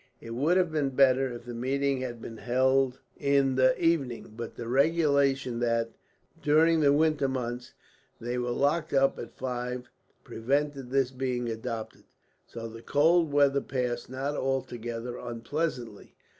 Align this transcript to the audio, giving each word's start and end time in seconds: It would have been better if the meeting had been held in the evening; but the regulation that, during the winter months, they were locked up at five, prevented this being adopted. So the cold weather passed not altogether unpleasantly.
It 0.19 0.31
would 0.33 0.57
have 0.57 0.71
been 0.71 0.89
better 0.89 1.31
if 1.31 1.45
the 1.45 1.53
meeting 1.53 2.01
had 2.01 2.19
been 2.23 2.37
held 2.37 2.97
in 3.17 3.53
the 3.53 3.79
evening; 3.79 4.33
but 4.35 4.55
the 4.55 4.67
regulation 4.67 5.59
that, 5.59 5.91
during 6.41 6.79
the 6.79 6.91
winter 6.91 7.27
months, 7.27 7.75
they 8.19 8.39
were 8.39 8.49
locked 8.49 8.93
up 8.93 9.19
at 9.19 9.37
five, 9.37 9.91
prevented 10.23 10.89
this 10.89 11.11
being 11.11 11.49
adopted. 11.49 12.05
So 12.47 12.67
the 12.67 12.81
cold 12.81 13.31
weather 13.31 13.61
passed 13.61 14.09
not 14.09 14.35
altogether 14.35 15.19
unpleasantly. 15.19 16.15